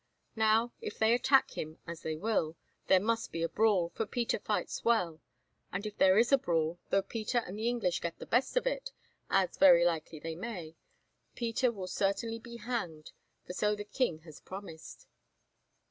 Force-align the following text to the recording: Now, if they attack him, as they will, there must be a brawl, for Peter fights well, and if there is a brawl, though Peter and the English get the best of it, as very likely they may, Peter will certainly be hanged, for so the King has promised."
Now, 0.35 0.73
if 0.81 0.97
they 0.97 1.13
attack 1.13 1.51
him, 1.51 1.77
as 1.85 2.01
they 2.01 2.15
will, 2.15 2.57
there 2.87 2.99
must 2.99 3.31
be 3.31 3.43
a 3.43 3.47
brawl, 3.47 3.89
for 3.89 4.07
Peter 4.07 4.39
fights 4.39 4.83
well, 4.83 5.21
and 5.71 5.85
if 5.85 5.95
there 5.95 6.17
is 6.17 6.31
a 6.31 6.39
brawl, 6.39 6.79
though 6.89 7.03
Peter 7.03 7.43
and 7.45 7.59
the 7.59 7.67
English 7.67 7.99
get 8.01 8.17
the 8.17 8.25
best 8.25 8.57
of 8.57 8.65
it, 8.65 8.91
as 9.29 9.57
very 9.57 9.85
likely 9.85 10.19
they 10.19 10.33
may, 10.35 10.75
Peter 11.35 11.71
will 11.71 11.85
certainly 11.85 12.39
be 12.39 12.57
hanged, 12.57 13.11
for 13.45 13.53
so 13.53 13.75
the 13.75 13.83
King 13.85 14.21
has 14.21 14.39
promised." 14.39 15.05